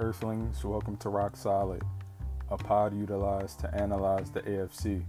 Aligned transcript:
Earthlings. 0.00 0.64
Welcome 0.64 0.96
to 0.96 1.10
Rock 1.10 1.36
Solid, 1.36 1.82
a 2.48 2.56
pod 2.56 2.98
utilized 2.98 3.60
to 3.60 3.74
analyze 3.74 4.30
the 4.30 4.40
AFC. 4.40 5.04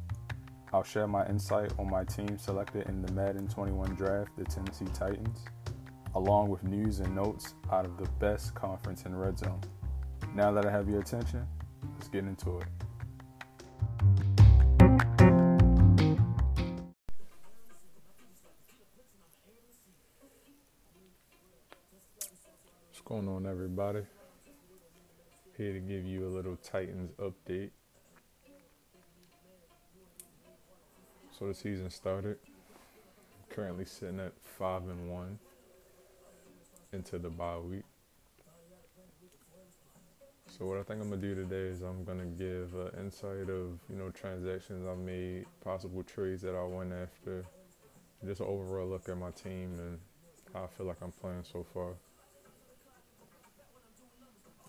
I'll 0.73 0.83
share 0.83 1.07
my 1.07 1.25
insight 1.27 1.71
on 1.79 1.89
my 1.89 2.03
team 2.03 2.37
selected 2.37 2.89
in 2.89 3.01
the 3.01 3.09
Madden 3.13 3.47
21 3.47 3.95
draft, 3.95 4.31
the 4.37 4.43
Tennessee 4.43 4.87
Titans, 4.93 5.45
along 6.15 6.49
with 6.49 6.65
news 6.65 6.99
and 6.99 7.15
notes 7.15 7.55
out 7.71 7.85
of 7.85 7.97
the 7.97 8.09
best 8.19 8.54
conference 8.54 9.05
in 9.05 9.15
Red 9.15 9.39
Zone. 9.39 9.61
Now 10.35 10.51
that 10.51 10.65
I 10.65 10.71
have 10.71 10.89
your 10.89 10.99
attention, 10.99 11.47
let's 11.93 12.10
get 12.10 12.25
into 12.25 12.57
it. 12.57 12.68
What's 22.89 23.01
going 23.05 23.29
on, 23.29 23.47
everybody? 23.47 24.01
Here 25.57 25.73
to 25.73 25.79
give 25.79 26.05
you 26.05 26.25
a 26.25 26.29
little 26.29 26.55
Titans 26.57 27.11
update. 27.19 27.71
So 31.37 31.47
the 31.47 31.54
season 31.54 31.89
started. 31.89 32.38
Currently 33.50 33.86
sitting 33.86 34.19
at 34.19 34.33
five 34.44 34.83
and 34.83 35.11
one 35.11 35.38
into 36.94 37.19
the 37.19 37.30
bye 37.30 37.58
week. 37.58 37.83
So 40.47 40.66
what 40.66 40.77
I 40.77 40.83
think 40.83 41.02
I'm 41.02 41.09
gonna 41.09 41.22
do 41.22 41.35
today 41.35 41.69
is 41.69 41.81
I'm 41.81 42.03
gonna 42.03 42.25
give 42.25 42.73
an 42.75 42.91
insight 42.99 43.49
of 43.49 43.79
you 43.89 43.95
know 43.97 44.09
transactions 44.09 44.85
I've 44.88 44.97
made, 44.97 45.45
possible 45.63 46.03
trades 46.03 46.41
that 46.44 46.55
I 46.55 46.63
went 46.63 46.94
after, 46.94 47.45
just 48.25 48.41
an 48.41 48.47
overall 48.47 48.88
look 48.88 49.09
at 49.09 49.17
my 49.17 49.31
team 49.31 49.79
and 49.79 49.99
how 50.53 50.63
I 50.63 50.67
feel 50.67 50.85
like 50.85 51.02
I'm 51.02 51.11
playing 51.11 51.44
so 51.44 51.66
far. 51.73 51.94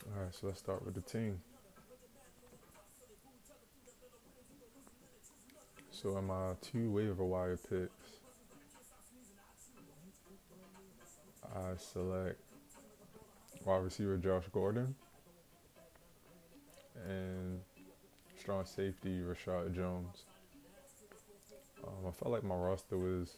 All 0.05 0.22
right, 0.22 0.34
so 0.34 0.47
let's 0.48 0.58
start 0.58 0.84
with 0.84 0.95
the 0.95 1.00
team. 1.00 1.41
So 5.91 6.17
in 6.19 6.27
my 6.27 6.55
two 6.61 6.91
waiver 6.91 7.25
wire 7.25 7.56
picks, 7.56 8.19
I 11.55 11.77
select 11.77 12.41
wide 13.64 13.84
receiver 13.84 14.17
Josh 14.17 14.44
Gordon 14.53 14.94
and 17.09 17.61
strong 18.39 18.64
safety 18.64 19.20
Reshad 19.20 19.75
Jones. 19.75 20.25
Um, 21.84 22.09
I 22.09 22.11
felt 22.11 22.33
like 22.33 22.42
my 22.42 22.55
roster 22.56 22.98
was 22.98 23.37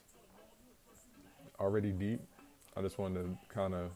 already 1.60 1.92
deep. 1.92 2.20
I 2.76 2.82
just 2.82 2.98
wanted 2.98 3.24
to 3.24 3.54
kind 3.54 3.74
of, 3.74 3.90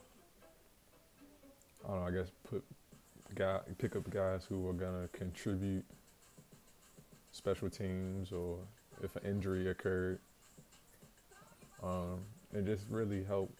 I 1.84 1.88
don't 1.88 2.00
know, 2.00 2.06
I 2.06 2.10
guess 2.10 2.30
guy 3.34 3.60
pick 3.78 3.96
up 3.96 4.08
guys 4.10 4.44
who 4.48 4.68
are 4.68 4.72
gonna 4.72 5.08
contribute 5.12 5.84
special 7.32 7.70
teams 7.70 8.32
or 8.32 8.58
if 9.02 9.14
an 9.16 9.22
injury 9.24 9.68
occurred. 9.68 10.18
Um, 11.82 12.20
it 12.52 12.64
just 12.64 12.84
really 12.90 13.22
help 13.24 13.52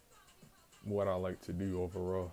what 0.84 1.08
I 1.08 1.14
like 1.14 1.41
to 1.42 1.52
do 1.52 1.83
overall. 1.83 2.33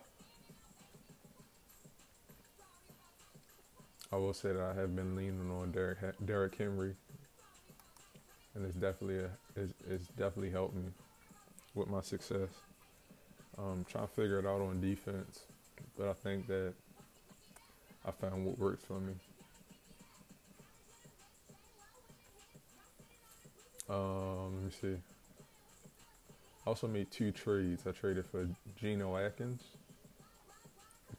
I 4.12 4.18
will 4.18 4.34
say 4.34 4.54
that 4.54 4.62
I 4.62 4.74
have 4.80 4.96
been 4.96 5.16
leaning 5.16 5.52
on 5.52 5.72
Derek 5.72 5.98
Derrick 6.26 6.56
Henry, 6.56 6.96
and 8.54 8.66
it's 8.66 8.76
definitely 8.76 9.20
a, 9.20 9.30
it's, 9.56 9.74
it's 9.90 10.08
definitely 10.10 10.52
helped 10.52 10.76
me 10.76 10.84
with 11.74 11.90
my 11.90 12.02
success. 12.02 12.50
Um, 13.58 13.86
trying 13.90 14.08
to 14.08 14.14
figure 14.14 14.40
it 14.40 14.46
out 14.46 14.62
on 14.62 14.80
defense, 14.82 15.42
but 15.98 16.08
I 16.08 16.14
think 16.14 16.48
that 16.48 16.74
I 18.08 18.12
found 18.12 18.46
what 18.46 18.60
works 18.60 18.84
for 18.86 19.00
me. 19.00 19.14
Um, 23.90 24.56
let 24.56 24.64
me 24.64 24.72
see. 24.82 25.02
I 26.66 26.70
also 26.70 26.88
made 26.88 27.12
two 27.12 27.32
trades. 27.32 27.84
I 27.88 27.92
traded 27.92 28.26
for 28.26 28.48
Geno 28.80 29.18
Atkins 29.18 29.62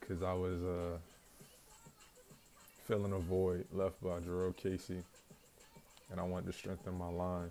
because 0.00 0.22
I 0.22 0.32
was 0.32 0.62
uh, 0.62 0.98
filling 2.84 3.12
a 3.12 3.18
void 3.18 3.64
left 3.72 4.02
by 4.02 4.18
Jurrell 4.20 4.56
Casey, 4.56 5.02
and 6.10 6.20
I 6.20 6.22
wanted 6.24 6.46
to 6.46 6.52
strengthen 6.52 6.98
my 6.98 7.08
line. 7.08 7.50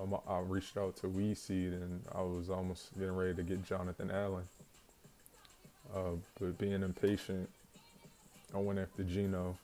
Um, 0.00 0.16
I 0.28 0.38
reached 0.38 0.76
out 0.76 0.96
to 0.98 1.08
Weed 1.08 1.36
Seed, 1.36 1.72
and 1.72 2.00
I 2.14 2.22
was 2.22 2.48
almost 2.48 2.94
getting 2.98 3.16
ready 3.16 3.34
to 3.34 3.42
get 3.42 3.64
Jonathan 3.64 4.10
Allen. 4.10 4.44
Uh, 5.94 6.16
but 6.38 6.56
being 6.58 6.82
impatient, 6.82 7.48
I 8.54 8.58
went 8.58 8.78
after 8.78 9.02
Geno, 9.02 9.56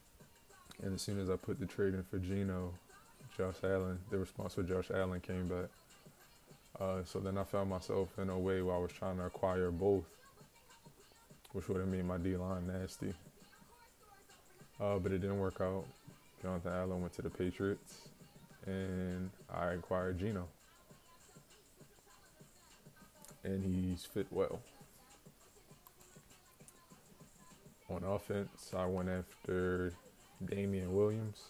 and 0.83 0.95
as 0.95 1.03
soon 1.03 1.21
as 1.21 1.31
I 1.31 1.37
put 1.37 1.61
the 1.61 1.67
trade 1.67 1.95
in 1.95 2.03
for 2.03 2.19
Geno, 2.19 2.73
Josh 3.37 3.57
Allen, 3.63 3.99
the 4.11 4.19
response 4.19 4.55
for 4.55 4.63
Josh 4.63 4.91
Allen 4.93 5.21
came 5.21 5.47
back. 5.47 5.69
Uh, 6.81 7.05
so 7.05 7.21
then 7.21 7.39
I 7.39 7.45
found 7.45 7.71
myself 7.71 8.09
in 8.19 8.29
a 8.29 8.39
way 8.39 8.61
where 8.61 8.75
I 8.75 8.79
was 8.79 8.93
trying 8.93 9.17
to 9.19 9.25
acquire 9.25 9.71
both, 9.71 10.05
which 11.53 11.69
would 11.69 11.79
have 11.79 11.89
made 11.89 12.05
my 12.05 12.19
D 12.19 12.37
line 12.37 12.67
nasty. 12.67 13.15
Uh, 14.81 14.99
but 14.99 15.13
it 15.13 15.21
didn't 15.21 15.39
work 15.39 15.61
out. 15.61 15.85
Jonathan 16.43 16.73
Allen 16.73 17.01
went 17.01 17.15
to 17.15 17.23
the 17.23 17.31
Patriots, 17.31 18.09
and 18.67 19.31
I 19.53 19.73
acquired 19.73 20.19
Geno. 20.19 20.49
And 23.45 23.65
he's 23.65 24.05
fit 24.05 24.27
well. 24.31 24.61
On 27.89 28.03
offense, 28.03 28.73
I 28.77 28.85
went 28.85 29.09
after 29.09 29.93
Damien 30.45 30.93
Williams 30.93 31.41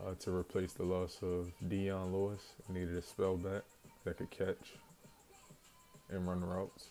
uh, 0.00 0.14
to 0.20 0.34
replace 0.34 0.72
the 0.72 0.84
loss 0.84 1.18
of 1.22 1.52
Dion 1.68 2.12
Lewis. 2.12 2.40
I 2.68 2.72
needed 2.72 2.96
a 2.96 3.02
spellback 3.02 3.62
that 4.04 4.16
could 4.16 4.30
catch 4.30 4.72
and 6.10 6.26
run 6.26 6.42
routes. 6.42 6.86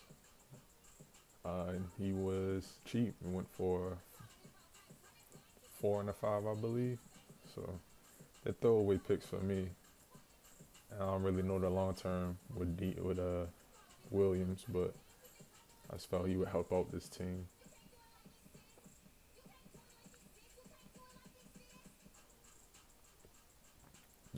Uh, 1.44 1.64
and 1.70 1.84
he 1.98 2.12
was 2.12 2.68
cheap. 2.84 3.14
He 3.20 3.28
went 3.28 3.48
for 3.50 3.98
four 5.80 6.00
and 6.00 6.10
a 6.10 6.12
five, 6.12 6.46
I 6.46 6.54
believe. 6.54 6.98
So 7.52 7.68
they're 8.44 8.52
throwaway 8.52 8.98
picks 8.98 9.26
for 9.26 9.40
me. 9.40 9.68
And 10.92 11.02
I 11.02 11.06
don't 11.06 11.22
really 11.22 11.42
know 11.42 11.58
the 11.58 11.68
long 11.68 11.94
term 11.94 12.38
with 12.54 12.76
D, 12.76 12.94
with 13.02 13.18
uh, 13.18 13.46
Williams, 14.10 14.64
but 14.68 14.94
I 15.90 15.94
just 15.94 16.10
felt 16.10 16.28
he 16.28 16.36
would 16.36 16.48
help 16.48 16.72
out 16.72 16.92
this 16.92 17.08
team. 17.08 17.46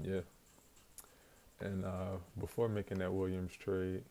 Yeah. 0.02 0.20
And 1.60 1.84
uh, 1.84 2.16
before 2.40 2.68
making 2.68 2.98
that 2.98 3.12
Williams 3.12 3.52
trade, 3.56 4.02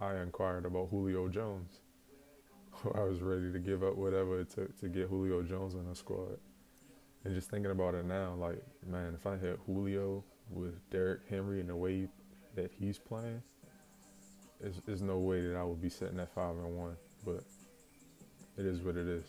I 0.00 0.16
inquired 0.16 0.66
about 0.66 0.88
Julio 0.90 1.28
Jones. 1.28 1.80
I 2.94 3.00
was 3.00 3.20
ready 3.22 3.50
to 3.50 3.58
give 3.58 3.82
up 3.82 3.96
whatever 3.96 4.40
it 4.40 4.50
took 4.50 4.78
to 4.80 4.88
get 4.88 5.08
Julio 5.08 5.42
Jones 5.42 5.74
on 5.74 5.88
the 5.88 5.94
squad. 5.94 6.38
And 7.24 7.34
just 7.34 7.50
thinking 7.50 7.72
about 7.72 7.94
it 7.94 8.04
now, 8.04 8.34
like, 8.38 8.62
man, 8.86 9.14
if 9.14 9.26
I 9.26 9.32
had 9.32 9.56
Julio 9.66 10.22
with 10.50 10.74
Derrick 10.90 11.22
Henry 11.28 11.60
in 11.60 11.66
the 11.66 11.76
way 11.76 12.08
that 12.54 12.70
he's 12.78 12.98
playing, 12.98 13.42
there's 14.60 15.02
no 15.02 15.18
way 15.18 15.40
that 15.46 15.56
I 15.56 15.64
would 15.64 15.80
be 15.80 15.88
sitting 15.88 16.20
at 16.20 16.32
5 16.34 16.56
and 16.56 16.76
1. 16.76 16.96
But 17.24 17.42
it 18.58 18.66
is 18.66 18.80
what 18.82 18.96
it 18.96 19.08
is. 19.08 19.26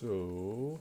So, 0.00 0.80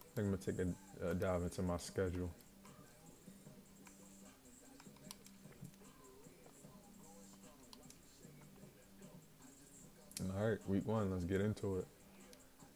I 0.00 0.14
think 0.14 0.28
I'm 0.28 0.30
gonna 0.30 0.36
take 0.38 0.58
a, 1.02 1.10
a 1.10 1.14
dive 1.14 1.42
into 1.42 1.60
my 1.60 1.76
schedule. 1.76 2.30
All 10.34 10.48
right, 10.48 10.56
week 10.66 10.88
one, 10.88 11.10
let's 11.10 11.24
get 11.24 11.42
into 11.42 11.76
it. 11.76 11.86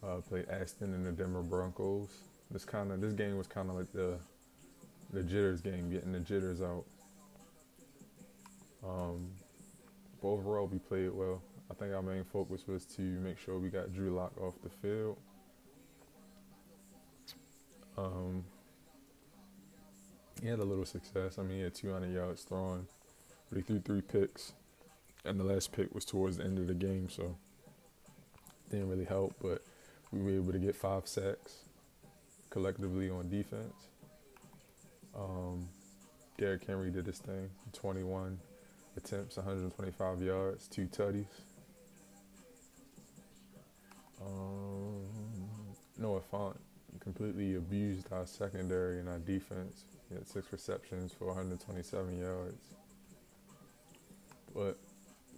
Uh, 0.03 0.17
played 0.17 0.47
Aston 0.49 0.93
and 0.93 1.03
the 1.03 1.11
Denver 1.11 1.41
Broncos. 1.41 2.09
This 2.51 2.63
kind 2.63 2.91
of 2.91 3.01
this 3.01 3.13
game 3.13 3.39
was 3.39 3.47
kind 3.47 3.71
of 3.71 3.75
like 3.75 3.91
the 3.91 4.19
the 5.13 5.23
jitters 5.23 5.61
game, 5.61 5.89
getting 5.89 6.11
the 6.11 6.19
jitters 6.19 6.61
out. 6.61 6.85
Um, 8.87 9.31
but 10.21 10.27
overall, 10.27 10.67
we 10.67 10.77
played 10.77 11.11
well. 11.11 11.41
I 11.69 11.73
think 11.73 11.93
our 11.93 12.01
main 12.01 12.23
focus 12.23 12.63
was 12.67 12.85
to 12.95 13.01
make 13.01 13.37
sure 13.37 13.59
we 13.59 13.69
got 13.69 13.93
Drew 13.93 14.11
Lock 14.11 14.33
off 14.39 14.53
the 14.63 14.69
field. 14.69 15.17
Um, 17.97 18.43
he 20.41 20.47
had 20.47 20.59
a 20.59 20.63
little 20.63 20.85
success. 20.85 21.37
I 21.39 21.43
mean, 21.43 21.57
he 21.57 21.63
had 21.63 21.73
200 21.73 22.13
yards 22.13 22.43
throwing, 22.43 22.87
but 23.49 23.57
he 23.57 23.63
threw 23.63 23.79
three 23.79 24.01
picks, 24.01 24.53
and 25.25 25.39
the 25.39 25.43
last 25.43 25.71
pick 25.71 25.93
was 25.93 26.05
towards 26.05 26.37
the 26.37 26.43
end 26.43 26.59
of 26.59 26.67
the 26.67 26.73
game, 26.73 27.09
so 27.09 27.35
didn't 28.69 28.89
really 28.89 29.05
help. 29.05 29.35
But 29.41 29.63
we 30.11 30.21
were 30.21 30.31
able 30.31 30.53
to 30.53 30.59
get 30.59 30.75
five 30.75 31.07
sacks 31.07 31.55
collectively 32.49 33.09
on 33.09 33.29
defense. 33.29 33.73
Um, 35.17 35.67
Derrick 36.37 36.65
Henry 36.65 36.91
did 36.91 37.07
his 37.07 37.17
thing. 37.17 37.49
21 37.73 38.39
attempts, 38.95 39.37
125 39.37 40.21
yards, 40.21 40.67
two 40.67 40.85
tutties. 40.85 41.25
Um, 44.25 45.03
Noah 45.97 46.21
Fant 46.31 46.57
completely 46.99 47.55
abused 47.55 48.11
our 48.11 48.25
secondary 48.25 48.99
and 48.99 49.09
our 49.09 49.19
defense. 49.19 49.85
He 50.09 50.15
had 50.15 50.27
six 50.27 50.51
receptions 50.51 51.13
for 51.13 51.27
127 51.27 52.19
yards. 52.19 52.73
But 54.53 54.77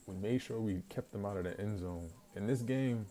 we 0.05 0.15
made 0.15 0.41
sure 0.41 0.59
we 0.59 0.81
kept 0.89 1.11
them 1.11 1.25
out 1.25 1.37
of 1.37 1.43
the 1.43 1.59
end 1.59 1.79
zone. 1.79 2.09
In 2.35 2.47
this 2.47 2.61
game, 2.61 3.05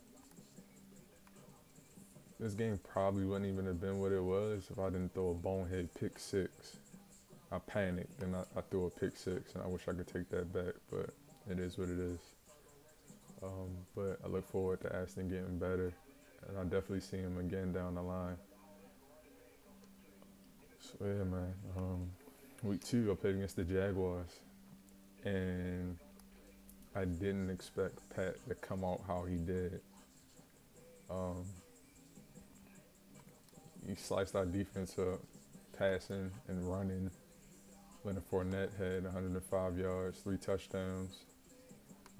this 2.40 2.54
game 2.54 2.78
probably 2.88 3.24
wouldn't 3.24 3.50
even 3.50 3.66
have 3.66 3.80
been 3.80 3.98
what 3.98 4.12
it 4.12 4.22
was 4.22 4.68
if 4.70 4.78
I 4.78 4.90
didn't 4.90 5.12
throw 5.12 5.30
a 5.30 5.34
bonehead 5.34 5.88
pick 5.98 6.18
six. 6.18 6.76
I 7.50 7.58
panicked 7.58 8.22
and 8.22 8.36
I, 8.36 8.44
I 8.56 8.60
threw 8.70 8.86
a 8.86 8.90
pick 8.90 9.16
six, 9.16 9.54
and 9.54 9.62
I 9.62 9.66
wish 9.66 9.82
I 9.88 9.92
could 9.92 10.06
take 10.06 10.28
that 10.30 10.52
back, 10.52 10.74
but 10.90 11.10
it 11.50 11.58
is 11.58 11.78
what 11.78 11.88
it 11.88 11.98
is. 11.98 12.18
Um, 13.42 13.70
but 13.94 14.18
I 14.24 14.28
look 14.28 14.46
forward 14.48 14.80
to 14.82 14.94
Aston 14.94 15.28
getting 15.28 15.58
better, 15.58 15.92
and 16.46 16.58
I'll 16.58 16.64
definitely 16.64 17.00
see 17.00 17.18
him 17.18 17.38
again 17.38 17.72
down 17.72 17.94
the 17.94 18.02
line. 18.02 18.36
So 20.80 20.96
yeah, 21.04 21.24
man. 21.24 21.54
Um, 21.76 22.10
week 22.62 22.84
two, 22.84 23.10
I 23.12 23.14
played 23.14 23.36
against 23.36 23.56
the 23.56 23.64
Jaguars, 23.64 24.40
and 25.24 25.96
I 26.96 27.04
didn't 27.04 27.50
expect 27.50 27.98
Pat 28.14 28.36
to 28.48 28.54
come 28.54 28.84
out 28.84 29.00
how 29.06 29.24
he 29.24 29.36
did. 29.36 29.80
Um, 31.10 31.44
he 33.86 33.94
sliced 33.94 34.34
our 34.34 34.44
defense 34.44 34.98
up, 34.98 35.20
passing 35.78 36.30
and 36.48 36.70
running. 36.70 37.10
Leonard 38.04 38.28
Fournette 38.30 38.76
had 38.78 39.04
105 39.04 39.78
yards, 39.78 40.18
three 40.20 40.36
touchdowns. 40.36 41.24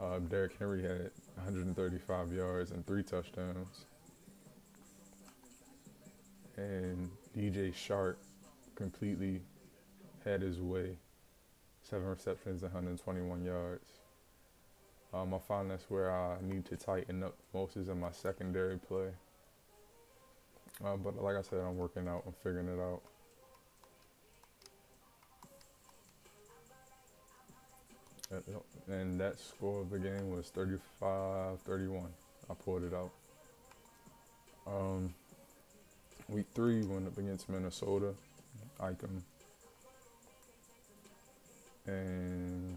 Uh, 0.00 0.20
Derrick 0.20 0.52
Henry 0.58 0.82
had 0.82 1.10
135 1.34 2.32
yards 2.32 2.70
and 2.70 2.86
three 2.86 3.02
touchdowns. 3.02 3.86
And 6.56 7.10
DJ 7.36 7.72
Chark 7.72 8.16
completely 8.74 9.40
had 10.24 10.42
his 10.42 10.60
way. 10.60 10.96
Seven 11.82 12.06
receptions, 12.06 12.62
121 12.62 13.44
yards. 13.44 13.90
Um, 15.12 15.32
I 15.32 15.38
find 15.38 15.70
that's 15.70 15.88
where 15.88 16.12
I 16.12 16.36
need 16.42 16.66
to 16.66 16.76
tighten 16.76 17.22
up 17.22 17.34
most 17.54 17.76
is 17.76 17.88
in 17.88 17.98
my 17.98 18.12
secondary 18.12 18.78
play. 18.78 19.08
Uh, 20.84 20.96
but 20.96 21.20
like 21.22 21.36
I 21.36 21.42
said, 21.42 21.60
I'm 21.60 21.76
working 21.76 22.06
out. 22.06 22.24
I'm 22.26 22.34
figuring 22.42 22.68
it 22.68 22.80
out. 22.80 23.00
And 28.30 29.20
that 29.20 29.38
score 29.38 29.80
of 29.80 29.90
the 29.90 29.98
game 29.98 30.30
was 30.30 30.50
35-31. 30.54 32.06
I 32.50 32.54
pulled 32.54 32.84
it 32.84 32.92
out. 32.94 33.10
Um, 34.66 35.14
week 36.28 36.46
three 36.54 36.82
went 36.82 37.06
up 37.06 37.16
against 37.16 37.48
Minnesota, 37.48 38.14
Icom. 38.80 39.22
And 41.86 42.76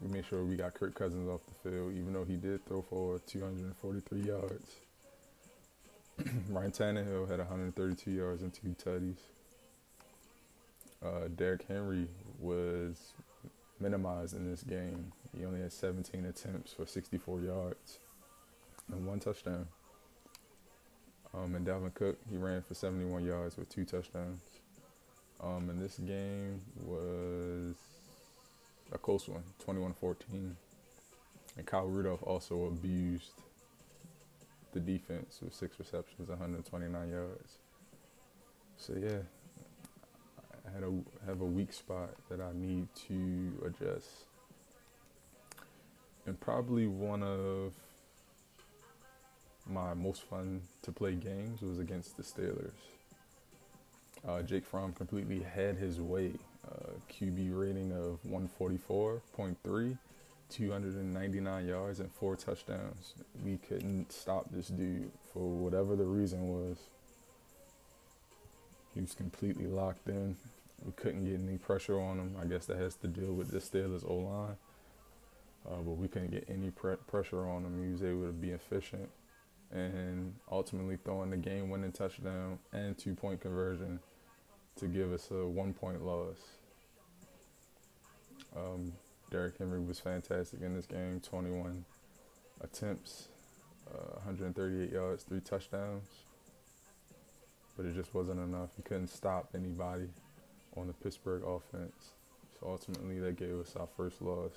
we 0.00 0.08
made 0.08 0.24
sure 0.26 0.44
we 0.44 0.56
got 0.56 0.74
Kirk 0.74 0.94
Cousins 0.94 1.28
off 1.28 1.40
the 1.46 1.70
field, 1.70 1.92
even 1.94 2.12
though 2.12 2.24
he 2.24 2.36
did 2.36 2.64
throw 2.66 2.82
for 2.82 3.18
243 3.26 4.20
yards. 4.20 4.76
Ryan 6.48 6.70
Tannehill 6.70 7.28
had 7.28 7.38
132 7.38 8.10
yards 8.10 8.42
and 8.42 8.52
two 8.52 8.74
tutties. 8.82 9.18
Uh, 11.04 11.28
Derrick 11.34 11.64
Henry 11.68 12.08
was 12.38 13.12
minimized 13.80 14.34
in 14.34 14.50
this 14.50 14.62
game. 14.62 15.12
He 15.36 15.44
only 15.44 15.60
had 15.60 15.72
17 15.72 16.24
attempts 16.24 16.72
for 16.72 16.86
64 16.86 17.40
yards 17.40 17.98
and 18.92 19.06
one 19.06 19.20
touchdown. 19.20 19.66
Um, 21.34 21.54
and 21.54 21.66
Dalvin 21.66 21.92
Cook, 21.92 22.18
he 22.30 22.36
ran 22.36 22.62
for 22.62 22.74
71 22.74 23.24
yards 23.24 23.56
with 23.56 23.68
two 23.68 23.84
touchdowns. 23.84 24.42
Um, 25.42 25.68
and 25.68 25.80
this 25.80 25.98
game 25.98 26.62
was 26.82 27.76
a 28.92 28.98
close 28.98 29.28
one, 29.28 29.42
21-14. 29.66 30.54
And 31.58 31.66
Kyle 31.66 31.86
Rudolph 31.86 32.22
also 32.22 32.66
abused 32.66 33.32
the 34.72 34.80
defense 34.80 35.38
with 35.42 35.54
six 35.54 35.78
receptions, 35.78 36.28
129 36.28 37.10
yards. 37.10 37.58
So 38.78 38.94
yeah, 38.98 39.18
had 40.74 40.82
a 40.82 40.92
have 41.26 41.40
a 41.40 41.46
weak 41.46 41.72
spot 41.72 42.10
that 42.28 42.40
I 42.40 42.52
need 42.54 42.88
to 43.08 43.52
adjust. 43.66 44.26
And 46.26 46.38
probably 46.40 46.86
one 46.86 47.22
of 47.22 47.72
my 49.68 49.94
most 49.94 50.22
fun 50.22 50.62
to 50.82 50.92
play 50.92 51.14
games 51.14 51.62
was 51.62 51.78
against 51.78 52.16
the 52.16 52.22
Steelers. 52.22 52.72
Uh, 54.26 54.42
Jake 54.42 54.64
Fromm 54.64 54.92
completely 54.92 55.40
had 55.40 55.76
his 55.76 56.00
way. 56.00 56.32
Uh, 56.66 56.90
QB 57.08 57.56
rating 57.56 57.92
of 57.92 58.18
144.3, 58.28 59.98
299 60.50 61.68
yards, 61.68 62.00
and 62.00 62.10
four 62.10 62.34
touchdowns. 62.34 63.14
We 63.44 63.58
couldn't 63.58 64.10
stop 64.10 64.46
this 64.50 64.66
dude 64.68 65.12
for 65.32 65.48
whatever 65.48 65.94
the 65.94 66.04
reason 66.04 66.48
was. 66.48 66.76
He 68.94 69.00
was 69.00 69.14
completely 69.14 69.66
locked 69.66 70.08
in. 70.08 70.36
We 70.86 70.92
couldn't 70.92 71.24
get 71.24 71.34
any 71.34 71.58
pressure 71.58 72.00
on 72.00 72.20
him. 72.20 72.36
I 72.40 72.46
guess 72.46 72.66
that 72.66 72.76
has 72.76 72.94
to 72.96 73.08
deal 73.08 73.32
with 73.32 73.50
the 73.50 73.58
Steelers 73.58 74.08
O 74.08 74.14
line. 74.14 74.56
Uh, 75.68 75.82
but 75.82 75.96
we 75.96 76.06
couldn't 76.06 76.30
get 76.30 76.44
any 76.48 76.70
pre- 76.70 76.94
pressure 77.08 77.44
on 77.44 77.64
him. 77.64 77.82
He 77.84 77.90
was 77.90 78.04
able 78.04 78.26
to 78.26 78.32
be 78.32 78.50
efficient 78.50 79.10
and 79.72 80.32
ultimately 80.50 80.96
throwing 80.96 81.30
the 81.30 81.36
game 81.36 81.70
winning 81.70 81.90
touchdown 81.90 82.60
and 82.72 82.96
two 82.96 83.14
point 83.14 83.40
conversion 83.40 83.98
to 84.76 84.86
give 84.86 85.12
us 85.12 85.28
a 85.32 85.44
one 85.44 85.74
point 85.74 86.04
loss. 86.04 86.36
Um, 88.56 88.92
Derrick 89.30 89.58
Henry 89.58 89.80
was 89.80 89.98
fantastic 89.98 90.62
in 90.62 90.76
this 90.76 90.86
game 90.86 91.20
21 91.20 91.84
attempts, 92.60 93.26
uh, 93.92 94.20
138 94.24 94.92
yards, 94.92 95.24
three 95.24 95.40
touchdowns. 95.40 96.06
But 97.76 97.86
it 97.86 97.94
just 97.96 98.14
wasn't 98.14 98.38
enough. 98.38 98.70
He 98.76 98.82
couldn't 98.82 99.08
stop 99.08 99.48
anybody 99.52 100.06
on 100.76 100.86
the 100.86 100.92
Pittsburgh 100.92 101.42
offense. 101.42 102.12
So 102.58 102.68
ultimately, 102.68 103.18
that 103.20 103.36
gave 103.36 103.58
us 103.58 103.74
our 103.76 103.88
first 103.96 104.22
loss. 104.22 104.52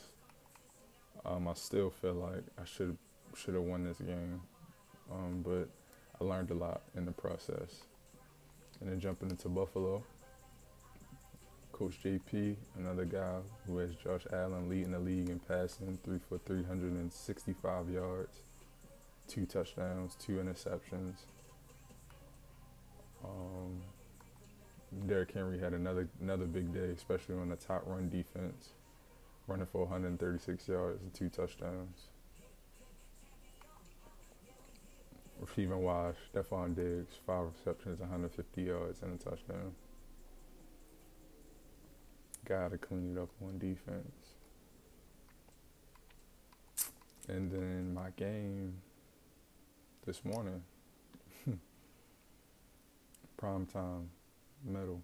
Um, 1.26 1.48
I 1.48 1.54
still 1.54 1.90
feel 1.90 2.14
like 2.14 2.44
I 2.60 2.66
should 2.66 2.98
should 3.36 3.54
have 3.54 3.64
won 3.64 3.84
this 3.84 4.00
game, 4.00 4.42
um, 5.12 5.44
but 5.46 5.70
I 6.20 6.24
learned 6.24 6.52
a 6.52 6.56
lot 6.56 6.82
in 6.96 7.06
the 7.06 7.12
process. 7.12 7.84
And 8.80 8.90
then 8.90 9.00
jumping 9.00 9.30
into 9.30 9.50
Buffalo, 9.50 10.04
Coach 11.74 12.00
JP, 12.04 12.56
another 12.78 13.06
guy 13.06 13.40
who 13.66 13.78
has 13.78 13.96
Josh 13.96 14.26
Allen 14.32 14.70
leading 14.70 14.92
the 14.92 15.00
league 15.00 15.30
in 15.30 15.40
passing, 15.40 15.98
three 16.04 16.20
for 16.28 16.38
365 16.40 17.90
yards, 17.90 18.40
two 19.28 19.46
touchdowns, 19.46 20.16
two 20.16 20.34
interceptions. 20.34 21.20
Um, 23.24 23.82
Derrick 25.06 25.32
Henry 25.32 25.60
had 25.60 25.74
another 25.74 26.08
another 26.20 26.46
big 26.46 26.74
day, 26.74 26.92
especially 26.96 27.36
on 27.36 27.50
the 27.50 27.56
top 27.56 27.84
run 27.86 28.10
defense, 28.10 28.70
running 29.48 29.68
for 29.68 29.86
136 29.86 30.68
yards 30.68 31.02
and 31.02 31.14
two 31.14 31.30
touchdowns. 31.30 32.08
Receiving 35.40 35.82
wise, 35.82 36.16
Stefon 36.34 36.76
Diggs, 36.76 37.14
five 37.26 37.46
receptions, 37.56 38.00
150 38.00 38.62
yards, 38.62 39.02
and 39.02 39.20
a 39.20 39.24
touchdown. 39.24 39.74
Got 42.46 42.72
to 42.72 42.78
clean 42.78 43.16
it 43.16 43.22
up 43.22 43.30
on 43.42 43.58
defense. 43.58 44.34
And 47.30 47.52
then 47.52 47.94
my 47.94 48.10
game 48.18 48.74
this 50.06 50.26
morning, 50.26 50.62
prime 53.38 53.66
time 53.68 54.10
medal. 54.66 55.02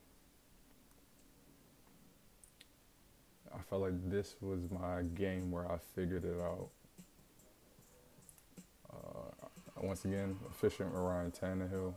I 3.53 3.61
felt 3.69 3.83
like 3.83 4.09
this 4.09 4.35
was 4.41 4.59
my 4.69 5.03
game 5.13 5.51
where 5.51 5.71
I 5.71 5.77
figured 5.95 6.25
it 6.25 6.39
out. 6.41 6.69
Uh, 8.91 9.47
once 9.81 10.05
again, 10.05 10.37
efficient 10.49 10.91
with 10.91 11.01
Ryan 11.01 11.31
Tannehill. 11.31 11.93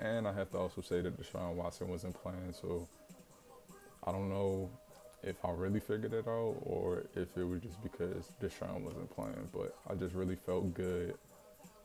And 0.00 0.26
I 0.26 0.32
have 0.32 0.50
to 0.52 0.58
also 0.58 0.80
say 0.80 1.00
that 1.02 1.20
Deshaun 1.20 1.54
Watson 1.54 1.88
wasn't 1.88 2.14
playing, 2.14 2.52
so 2.52 2.88
I 4.04 4.12
don't 4.12 4.28
know 4.28 4.70
if 5.22 5.36
I 5.44 5.50
really 5.50 5.80
figured 5.80 6.12
it 6.12 6.26
out 6.26 6.56
or 6.62 7.04
if 7.14 7.36
it 7.36 7.44
was 7.44 7.60
just 7.60 7.80
because 7.82 8.32
Deshaun 8.40 8.80
wasn't 8.82 9.10
playing. 9.14 9.48
But 9.52 9.76
I 9.88 9.94
just 9.94 10.14
really 10.14 10.36
felt 10.36 10.74
good 10.74 11.14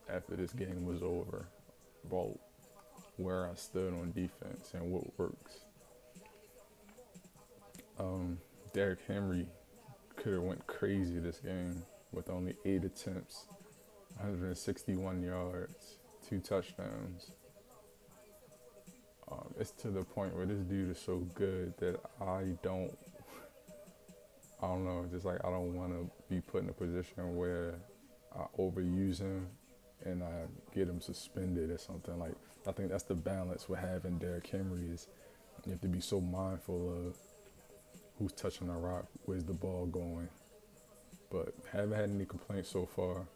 after 0.08 0.34
this 0.34 0.52
game 0.52 0.84
was 0.84 1.02
over 1.02 1.46
about 2.04 2.38
where 3.18 3.48
I 3.50 3.54
stood 3.54 3.92
on 3.92 4.12
defense 4.12 4.70
and 4.72 4.90
what 4.90 5.18
works. 5.18 5.60
Um, 7.98 8.38
Derrick 8.72 9.00
Henry 9.06 9.46
could 10.16 10.34
have 10.34 10.42
went 10.42 10.66
crazy 10.66 11.18
this 11.18 11.38
game 11.38 11.82
with 12.12 12.30
only 12.30 12.54
eight 12.64 12.84
attempts, 12.84 13.46
161 14.16 15.22
yards, 15.22 15.98
two 16.28 16.38
touchdowns. 16.38 17.32
Um, 19.30 19.52
it's 19.58 19.72
to 19.72 19.90
the 19.90 20.04
point 20.04 20.34
where 20.34 20.46
this 20.46 20.60
dude 20.60 20.90
is 20.90 20.98
so 20.98 21.18
good 21.34 21.74
that 21.78 22.00
I 22.20 22.54
don't, 22.62 22.96
I 24.62 24.66
don't 24.68 24.84
know, 24.84 25.06
just 25.10 25.24
like 25.26 25.44
I 25.44 25.50
don't 25.50 25.74
want 25.74 25.92
to 25.92 26.10
be 26.30 26.40
put 26.40 26.62
in 26.62 26.68
a 26.70 26.72
position 26.72 27.36
where 27.36 27.74
I 28.34 28.44
overuse 28.58 29.18
him 29.18 29.48
and 30.04 30.22
I 30.22 30.46
get 30.74 30.88
him 30.88 31.00
suspended 31.00 31.70
or 31.70 31.78
something. 31.78 32.18
Like 32.18 32.34
I 32.66 32.72
think 32.72 32.90
that's 32.90 33.04
the 33.04 33.14
balance 33.14 33.68
with 33.68 33.80
having 33.80 34.18
Derrick 34.18 34.46
Henry 34.46 34.88
is 34.92 35.08
you 35.64 35.72
have 35.72 35.80
to 35.80 35.88
be 35.88 36.00
so 36.00 36.20
mindful 36.20 37.08
of 37.08 37.16
who's 38.18 38.32
touching 38.32 38.68
the 38.68 38.72
rock, 38.72 39.06
where's 39.24 39.44
the 39.44 39.52
ball 39.52 39.86
going. 39.86 40.28
But 41.30 41.54
haven't 41.72 41.92
had 41.92 42.10
any 42.10 42.24
complaints 42.24 42.70
so 42.70 42.86
far, 42.86 43.26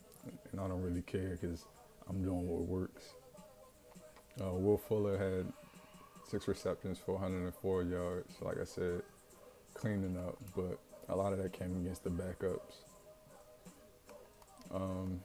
and 0.50 0.61
I 0.61 0.66
don't 0.66 0.83
really 0.83 1.02
care 1.02 1.38
because 1.40 1.66
I'm 2.09 2.23
doing 2.23 2.49
what 2.49 2.62
works. 2.62 3.14
Uh, 4.40 4.52
Will 4.52 4.78
Fuller 4.78 5.19
had 5.19 5.52
six 6.26 6.49
receptions 6.49 6.99
for 6.99 7.12
104 7.12 7.83
yards. 7.83 8.35
Like 8.40 8.59
I 8.59 8.64
said, 8.64 9.02
cleaning 9.75 10.16
up, 10.16 10.38
but 10.57 10.78
a 11.09 11.16
lot 11.16 11.33
of 11.33 11.38
that 11.38 11.52
came 11.52 11.76
against 11.76 12.04
the 12.04 12.11
backups. 12.11 12.85
Um, 14.75 15.21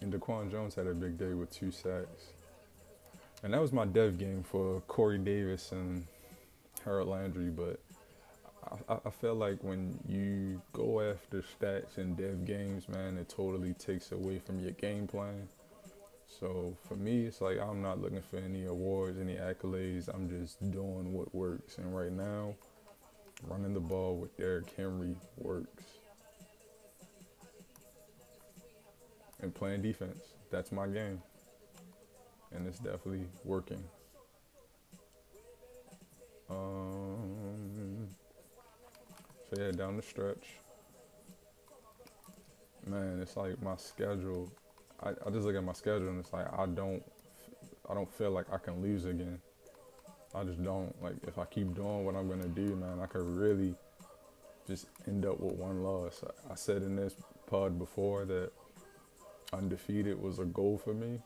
and 0.00 0.12
Daquan 0.12 0.50
Jones 0.50 0.74
had 0.74 0.86
a 0.86 0.94
big 0.94 1.18
day 1.18 1.34
with 1.34 1.50
two 1.50 1.70
sacks. 1.70 2.32
And 3.42 3.52
that 3.52 3.60
was 3.60 3.72
my 3.72 3.84
dev 3.84 4.18
game 4.18 4.42
for 4.42 4.80
Corey 4.82 5.18
Davis 5.18 5.72
and 5.72 6.06
Harold 6.84 7.08
Landry, 7.08 7.50
but 7.50 7.80
I, 8.88 8.96
I 9.06 9.10
feel 9.10 9.34
like 9.34 9.62
when 9.62 9.98
you 10.08 10.60
go 10.72 11.00
after 11.00 11.42
stats 11.42 11.98
in 11.98 12.14
dev 12.14 12.44
games, 12.44 12.88
man, 12.88 13.18
it 13.18 13.28
totally 13.28 13.74
takes 13.74 14.12
away 14.12 14.38
from 14.38 14.60
your 14.60 14.72
game 14.72 15.06
plan. 15.06 15.48
So 16.26 16.76
for 16.88 16.96
me, 16.96 17.26
it's 17.26 17.40
like 17.40 17.58
I'm 17.60 17.82
not 17.82 18.00
looking 18.00 18.22
for 18.22 18.38
any 18.38 18.66
awards, 18.66 19.18
any 19.20 19.36
accolades. 19.36 20.08
I'm 20.12 20.28
just 20.28 20.58
doing 20.70 21.12
what 21.12 21.34
works. 21.34 21.78
And 21.78 21.94
right 21.94 22.12
now, 22.12 22.54
running 23.46 23.74
the 23.74 23.80
ball 23.80 24.16
with 24.16 24.36
Derrick 24.36 24.72
Henry 24.76 25.14
works. 25.36 25.84
And 29.44 29.54
playing 29.54 29.82
defense, 29.82 30.20
that's 30.50 30.72
my 30.72 30.86
game. 30.86 31.20
And 32.50 32.66
it's 32.66 32.78
definitely 32.78 33.26
working. 33.44 33.84
Um, 36.48 38.08
so 39.50 39.62
yeah, 39.62 39.70
down 39.72 39.98
the 39.98 40.02
stretch. 40.02 40.46
Man, 42.86 43.18
it's 43.20 43.36
like 43.36 43.60
my 43.62 43.76
schedule. 43.76 44.50
I, 45.02 45.10
I 45.10 45.30
just 45.30 45.44
look 45.44 45.56
at 45.56 45.62
my 45.62 45.74
schedule 45.74 46.08
and 46.08 46.20
it's 46.20 46.32
like 46.32 46.50
I 46.50 46.64
don't 46.64 47.02
I 47.90 47.92
don't 47.92 48.10
feel 48.10 48.30
like 48.30 48.46
I 48.50 48.56
can 48.56 48.80
lose 48.80 49.04
again. 49.04 49.38
I 50.34 50.44
just 50.44 50.64
don't. 50.64 50.94
Like 51.02 51.16
if 51.28 51.36
I 51.36 51.44
keep 51.44 51.74
doing 51.74 52.06
what 52.06 52.16
I'm 52.16 52.30
gonna 52.30 52.48
do, 52.48 52.76
man, 52.76 52.98
I 52.98 53.04
could 53.04 53.26
really 53.26 53.74
just 54.66 54.86
end 55.06 55.26
up 55.26 55.38
with 55.38 55.54
one 55.56 55.82
loss. 55.82 56.24
I, 56.48 56.52
I 56.52 56.54
said 56.54 56.80
in 56.80 56.96
this 56.96 57.14
pod 57.46 57.78
before 57.78 58.24
that 58.24 58.50
undefeated 59.54 60.20
was 60.20 60.38
a 60.38 60.44
goal 60.44 60.78
for 60.78 60.94
me. 60.94 61.20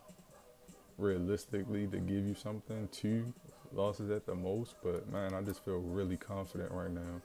Realistically, 0.97 1.87
to 1.87 1.99
give 1.99 2.27
you 2.27 2.35
something, 2.35 2.89
two 2.91 3.33
losses 3.73 4.11
at 4.11 4.27
the 4.27 4.35
most. 4.35 4.75
But 4.83 5.11
man, 5.13 5.35
I 5.35 5.43
just 5.43 5.65
feel 5.65 5.79
really 5.79 6.17
confident 6.17 6.71
right 6.73 6.91
now. 6.91 7.23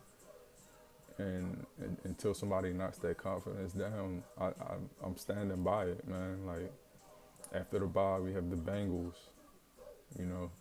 And, 1.18 1.66
and 1.80 1.98
until 2.04 2.34
somebody 2.34 2.74
knocks 2.74 2.98
that 3.00 3.18
confidence 3.18 3.74
down, 3.74 4.24
I, 4.40 4.48
I 4.48 4.76
I'm 5.04 5.18
standing 5.18 5.64
by 5.64 5.86
it, 5.86 6.08
man. 6.08 6.46
Like 6.46 6.72
after 7.54 7.80
the 7.80 7.86
bye, 7.86 8.20
we 8.20 8.34
have 8.34 8.50
the 8.50 8.56
Bengals. 8.56 9.16
You 10.18 10.26
know, 10.26 10.52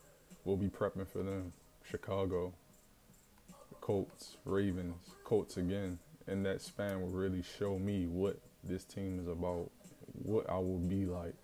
we'll 0.44 0.56
be 0.56 0.68
prepping 0.68 1.08
for 1.08 1.22
them. 1.22 1.52
Chicago, 1.90 2.52
Colts, 3.80 4.36
Ravens, 4.44 4.96
Colts 5.24 5.56
again. 5.56 5.98
And 6.26 6.46
that 6.46 6.62
span 6.62 7.00
will 7.00 7.08
really 7.08 7.42
show 7.42 7.78
me 7.78 8.06
what 8.06 8.38
this 8.62 8.84
team 8.84 9.18
is 9.18 9.26
about, 9.26 9.70
what 10.14 10.48
I 10.48 10.58
will 10.58 10.78
be 10.78 11.06
like. 11.06 11.34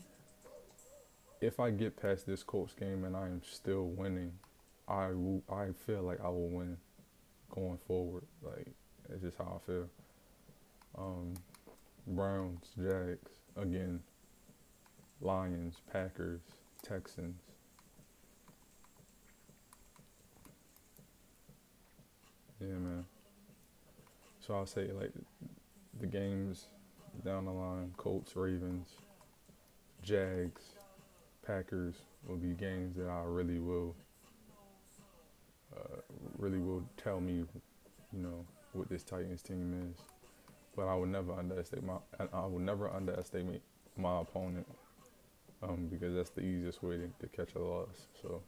If 1.41 1.61
I 1.61 1.71
get 1.71 2.01
past 2.01 2.27
this 2.27 2.43
Colts 2.43 2.75
game 2.75 3.05
and 3.05 3.17
I 3.17 3.27
am 3.27 3.43
still 3.49 3.87
winning, 3.87 4.33
I 4.89 5.09
will. 5.09 5.43
I 5.51 5.69
feel 5.87 6.03
like 6.03 6.21
I 6.21 6.29
will 6.29 6.49
win 6.49 6.77
going 7.55 7.79
forward. 7.87 8.25
Like 8.43 8.69
it's 9.13 9.23
just 9.23 9.39
how 9.39 9.61
I 9.63 9.67
feel. 9.67 9.89
Um, 10.97 11.35
Browns, 12.07 12.71
Jags, 12.77 13.31
again, 13.57 14.01
Lions, 15.21 15.77
Packers, 15.93 16.41
Texans. 16.83 17.41
Yeah, 22.61 22.75
man. 22.75 23.05
So 24.41 24.55
I'll 24.55 24.67
say 24.67 24.91
like 24.93 25.13
the 26.01 26.07
games 26.07 26.67
down 27.25 27.45
the 27.45 27.53
line: 27.53 27.93
Colts, 27.97 28.37
Ravens, 28.37 28.89
Jags, 30.03 30.63
Packers 31.47 31.95
will 32.27 32.37
be 32.37 32.49
games 32.49 32.97
that 32.97 33.09
I 33.09 33.23
really 33.25 33.59
will, 33.59 33.95
uh, 35.77 36.01
really 36.37 36.59
will 36.59 36.83
tell 36.97 37.21
me, 37.21 37.45
you 38.13 38.23
know, 38.23 38.45
what 38.73 38.89
this 38.89 39.03
Titans 39.03 39.43
team 39.43 39.91
is. 39.91 40.03
But 40.77 40.87
I 40.87 40.95
would 40.95 41.09
never 41.09 41.33
underestimate 41.33 41.85
my 41.85 41.97
I 42.33 42.47
would 42.47 42.63
never 42.63 42.89
underestimate 42.89 43.63
my 43.97 44.21
opponent 44.21 44.67
um, 45.63 45.89
because 45.91 46.15
that's 46.15 46.31
the 46.31 46.43
easiest 46.43 46.83
way 46.83 46.99
to, 46.99 47.09
to 47.21 47.27
catch 47.29 47.55
a 47.55 47.59
loss. 47.59 48.07
So 48.23 48.43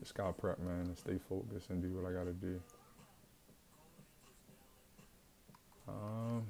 just 0.00 0.14
gotta 0.14 0.32
prep, 0.32 0.58
man, 0.60 0.86
and 0.86 0.98
stay 0.98 1.18
focused 1.28 1.70
and 1.70 1.82
do 1.82 1.88
what 1.88 2.08
I 2.08 2.14
gotta 2.14 2.32
do. 2.32 2.60
Um, 5.88 6.46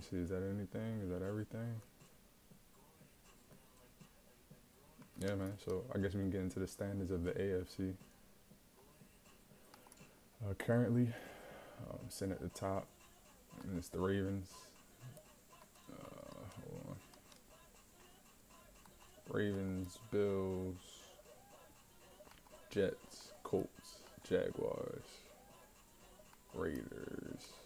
me 0.00 0.06
see. 0.08 0.22
Is 0.22 0.30
that 0.30 0.42
anything? 0.42 1.00
Is 1.02 1.10
that 1.10 1.22
everything? 1.26 1.80
Yeah, 5.20 5.34
man. 5.34 5.52
So 5.64 5.84
I 5.94 5.98
guess 5.98 6.14
we 6.14 6.20
can 6.20 6.30
get 6.30 6.40
into 6.40 6.60
the 6.60 6.66
standards 6.66 7.10
of 7.10 7.24
the 7.24 7.32
AFC. 7.32 7.92
Uh, 10.42 10.54
currently, 10.54 11.08
um, 11.90 11.98
sitting 12.08 12.32
at 12.32 12.40
the 12.40 12.48
top, 12.48 12.86
and 13.64 13.76
it's 13.76 13.90
the 13.90 14.00
Ravens. 14.00 14.48
Uh, 15.92 16.94
Ravens, 19.28 19.98
Bills, 20.10 20.76
Jets, 22.70 23.32
Colts, 23.42 23.98
Jaguars, 24.26 25.04
Raiders. 26.54 27.59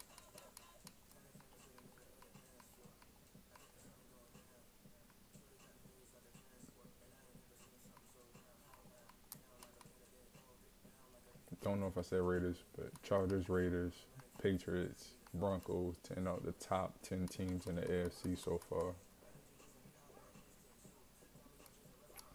Don't 11.65 11.81
know 11.81 11.87
if 11.87 11.97
I 11.97 12.03
said 12.03 12.21
Raiders, 12.21 12.59
but 12.77 12.91
Chargers, 13.03 13.49
Raiders, 13.49 13.95
Patriots, 14.41 15.15
Broncos, 15.33 15.97
10 16.15 16.29
out 16.29 16.45
the 16.45 16.53
top 16.53 16.95
10 17.03 17.27
teams 17.27 17.67
in 17.67 17.77
the 17.77 17.83
AFC 17.83 18.39
so 18.39 18.61
far. 18.69 18.93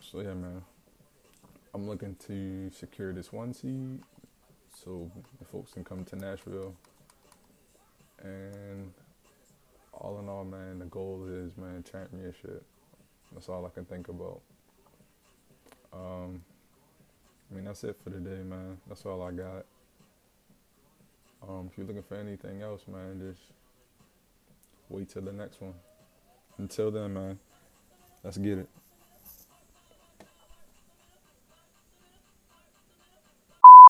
So 0.01 0.21
yeah, 0.21 0.33
man. 0.33 0.63
I'm 1.75 1.87
looking 1.87 2.15
to 2.27 2.71
secure 2.71 3.13
this 3.13 3.31
one 3.31 3.53
seed 3.53 3.99
so 4.83 5.11
the 5.37 5.45
folks 5.45 5.73
can 5.73 5.83
come 5.83 6.03
to 6.05 6.15
Nashville. 6.15 6.73
And 8.23 8.91
all 9.93 10.17
in 10.17 10.27
all, 10.27 10.43
man, 10.43 10.79
the 10.79 10.85
goal 10.85 11.27
is, 11.29 11.55
man, 11.57 11.83
championship. 11.89 12.65
That's 13.31 13.47
all 13.49 13.67
I 13.67 13.69
can 13.69 13.85
think 13.85 14.07
about. 14.07 14.41
Um, 15.93 16.41
I 17.49 17.55
mean, 17.55 17.65
that's 17.65 17.83
it 17.83 17.97
for 18.03 18.11
today, 18.11 18.43
man. 18.43 18.77
That's 18.87 19.05
all 19.05 19.21
I 19.23 19.31
got. 19.31 19.65
Um, 21.47 21.69
if 21.71 21.77
you're 21.77 21.87
looking 21.87 22.03
for 22.03 22.15
anything 22.15 22.61
else, 22.61 22.81
man, 22.87 23.19
just 23.19 23.41
wait 24.89 25.09
till 25.09 25.21
the 25.21 25.31
next 25.31 25.61
one. 25.61 25.73
Until 26.57 26.91
then, 26.91 27.13
man, 27.13 27.39
let's 28.23 28.37
get 28.37 28.59
it. 28.59 28.69